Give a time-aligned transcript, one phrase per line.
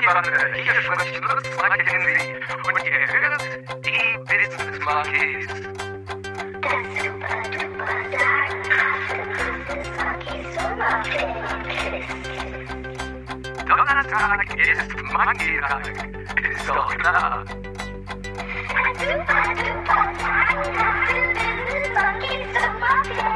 [0.00, 2.34] Monkey-Bande, hier spricht Lutz Mackenzie
[2.64, 3.42] und ihr hört
[3.84, 5.46] die Business Sommerferienquiz.
[13.66, 15.84] Donnerstag ist Monkey-Tag,
[16.50, 17.44] ist doch klar.
[18.96, 23.29] Super duper sagenhafte Business Monkeys Sommerferienquiz.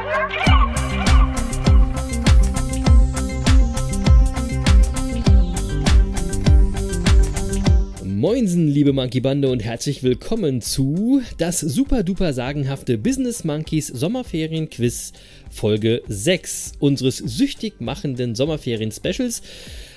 [8.25, 15.13] Moinsen, liebe Monkey Bande und herzlich willkommen zu das super duper sagenhafte Business Monkeys Sommerferien-Quiz
[15.51, 19.43] Folge 6 unseres süchtig machenden Sommerferien-Specials,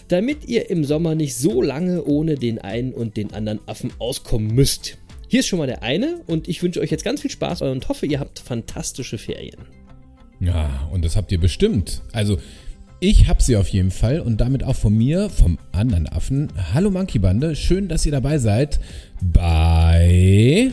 [0.09, 4.55] damit ihr im Sommer nicht so lange ohne den einen und den anderen Affen auskommen
[4.55, 4.99] müsst.
[5.29, 7.89] Hier ist schon mal der eine und ich wünsche euch jetzt ganz viel Spaß und
[7.89, 9.65] hoffe, ihr habt fantastische Ferien.
[10.39, 12.03] Ja, und das habt ihr bestimmt.
[12.13, 12.39] Also,
[13.01, 16.49] ich hab sie auf jeden Fall und damit auch von mir, vom anderen Affen.
[16.75, 18.81] Hallo Monkey Bande, schön, dass ihr dabei seid
[19.21, 20.73] bei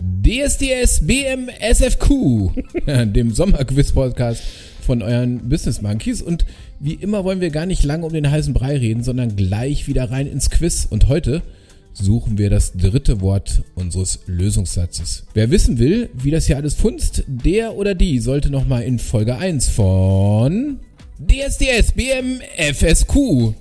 [0.00, 2.52] DSDS BM SFQ,
[3.12, 4.42] dem Sommerquiz-Podcast
[4.80, 6.22] von euren Business Monkeys.
[6.22, 6.46] Und
[6.80, 10.10] wie immer wollen wir gar nicht lange um den heißen Brei reden, sondern gleich wieder
[10.10, 10.86] rein ins Quiz.
[10.88, 11.42] Und heute
[11.92, 15.24] suchen wir das dritte Wort unseres Lösungssatzes.
[15.34, 19.36] Wer wissen will, wie das hier alles funzt, der oder die sollte nochmal in Folge
[19.36, 20.78] 1 von
[21.18, 23.16] DSDS BM FSQ.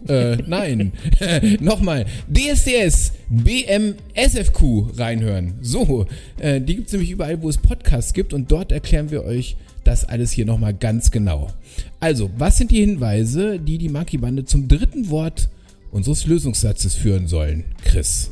[0.08, 0.92] Äh, nein.
[1.60, 2.06] Nochmal.
[2.28, 5.56] DSDS BM SFQ reinhören.
[5.62, 6.06] So,
[6.40, 10.06] äh, die gibt's nämlich überall, wo es Podcasts gibt und dort erklären wir euch das
[10.06, 11.52] alles hier nochmal ganz genau.
[12.00, 15.50] Also, was sind die Hinweise, die die Monkey Bande zum dritten Wort
[15.92, 17.64] unseres Lösungssatzes führen sollen?
[17.84, 18.30] Chris.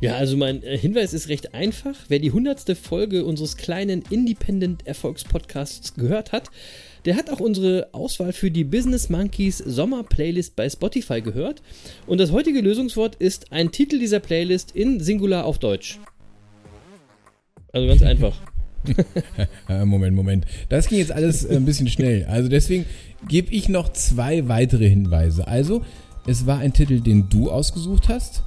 [0.00, 1.94] Ja, also mein äh, Hinweis ist recht einfach.
[2.08, 6.50] Wer die hundertste Folge unseres kleinen Independent Erfolgspodcasts gehört hat,
[7.06, 11.62] der hat auch unsere Auswahl für die Business Monkeys Sommer Playlist bei Spotify gehört.
[12.06, 15.98] Und das heutige Lösungswort ist ein Titel dieser Playlist in Singular auf Deutsch.
[17.72, 18.36] Also ganz einfach.
[19.68, 20.46] Äh, Moment, Moment.
[20.68, 22.24] Das ging jetzt alles äh, ein bisschen schnell.
[22.26, 22.84] Also deswegen
[23.26, 25.48] gebe ich noch zwei weitere Hinweise.
[25.48, 25.84] Also,
[26.24, 28.44] es war ein Titel, den du ausgesucht hast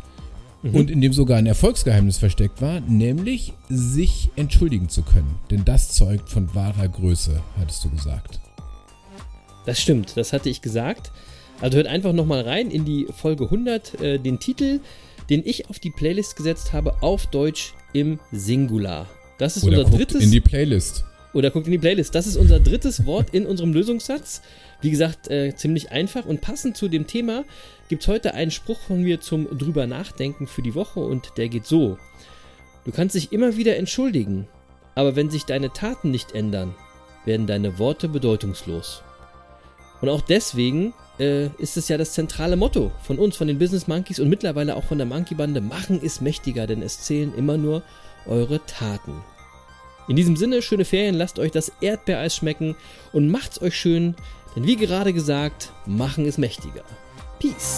[0.62, 5.40] und in dem sogar ein Erfolgsgeheimnis versteckt war, nämlich sich entschuldigen zu können.
[5.50, 8.40] Denn das zeugt von wahrer Größe, hattest du gesagt.
[9.66, 11.12] Das stimmt, das hatte ich gesagt.
[11.62, 14.80] Also hört einfach nochmal rein in die Folge 100, äh, den Titel,
[15.30, 19.08] den ich auf die Playlist gesetzt habe, auf Deutsch im Singular.
[19.38, 20.24] Das ist Oder unser guckt drittes.
[20.24, 21.06] in die Playlist.
[21.34, 22.16] Oder guckt in die Playlist.
[22.16, 24.42] Das ist unser drittes Wort in unserem Lösungssatz.
[24.82, 27.44] Wie gesagt, äh, ziemlich einfach und passend zu dem Thema
[27.88, 31.50] gibt es heute einen Spruch von mir zum drüber nachdenken für die Woche und der
[31.50, 31.98] geht so.
[32.86, 34.48] Du kannst dich immer wieder entschuldigen,
[34.96, 36.76] aber wenn sich deine Taten nicht ändern,
[37.26, 39.04] werden deine Worte bedeutungslos.
[40.02, 43.88] Und auch deswegen äh, ist es ja das zentrale Motto von uns, von den Business
[43.88, 45.62] Monkeys und mittlerweile auch von der Monkey Bande.
[45.62, 47.84] Machen ist mächtiger, denn es zählen immer nur
[48.26, 49.14] eure Taten.
[50.10, 52.76] In diesem Sinne, schöne Ferien, lasst euch das Erdbeereis schmecken
[53.14, 54.16] und macht's euch schön,
[54.56, 56.84] denn wie gerade gesagt, machen ist mächtiger.
[57.40, 57.78] Peace.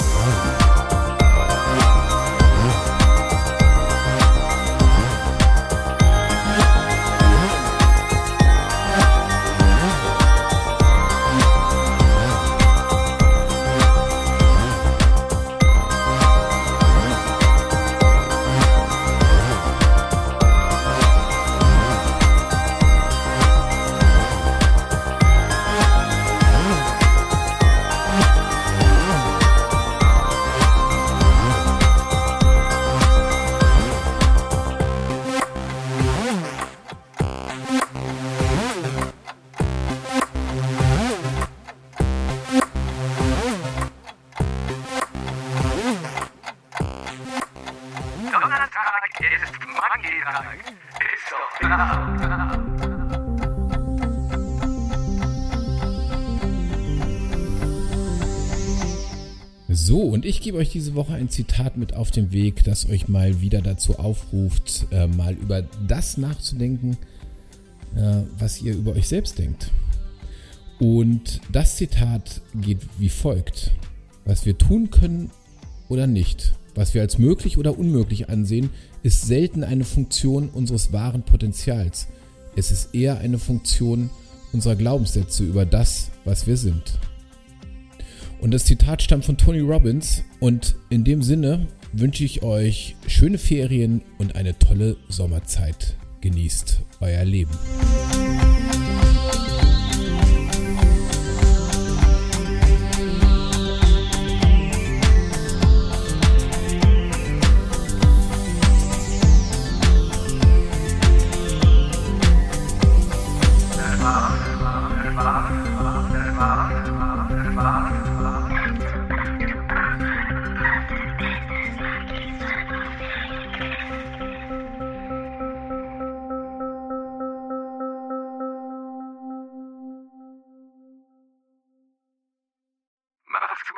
[59.70, 63.08] So, und ich gebe euch diese Woche ein Zitat mit auf den Weg, das euch
[63.08, 66.98] mal wieder dazu aufruft, äh, mal über das nachzudenken,
[67.96, 69.72] äh, was ihr über euch selbst denkt.
[70.80, 73.72] Und das Zitat geht wie folgt.
[74.26, 75.30] Was wir tun können
[75.90, 78.70] oder nicht, was wir als möglich oder unmöglich ansehen,
[79.04, 82.08] ist selten eine Funktion unseres wahren Potenzials.
[82.56, 84.10] Es ist eher eine Funktion
[84.54, 87.00] unserer Glaubenssätze über das, was wir sind.
[88.42, 90.24] Und das Zitat stammt von Tony Robbins.
[90.40, 95.96] Und in dem Sinne wünsche ich euch schöne Ferien und eine tolle Sommerzeit.
[96.22, 97.52] Genießt euer Leben.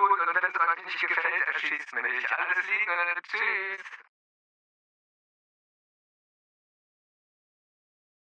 [0.07, 2.31] gut und wenn es euch nicht gefällt, erschießt mich.
[2.31, 4.12] Alles Liebe, tschüss.